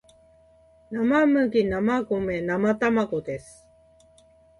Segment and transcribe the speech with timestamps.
[0.89, 1.63] 生麦生米
[2.41, 3.67] 生卵です